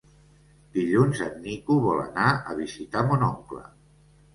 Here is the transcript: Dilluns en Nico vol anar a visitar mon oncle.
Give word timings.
Dilluns 0.77 1.21
en 1.27 1.37
Nico 1.45 1.79
vol 1.85 2.03
anar 2.09 2.29
a 2.55 2.59
visitar 2.65 3.09
mon 3.15 3.33
oncle. 3.33 3.69